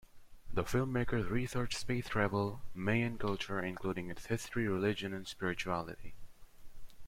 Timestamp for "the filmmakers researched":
0.51-1.77